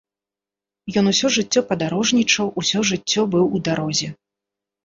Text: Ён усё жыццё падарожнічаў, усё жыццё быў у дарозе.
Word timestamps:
Ён 1.01 1.05
усё 1.11 1.27
жыццё 1.35 1.63
падарожнічаў, 1.71 2.45
усё 2.63 2.79
жыццё 2.93 3.21
быў 3.37 3.45
у 3.59 3.63
дарозе. 3.69 4.09